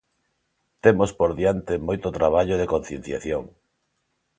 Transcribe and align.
Temos 0.83 1.09
por 1.19 1.31
diante 1.39 1.73
moito 1.87 2.15
traballo 2.17 2.55
de 2.61 2.69
concienciación. 2.73 3.43